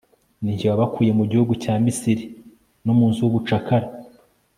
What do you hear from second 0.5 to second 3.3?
jye wabakuye mu gihugu cya misiri no mu nzu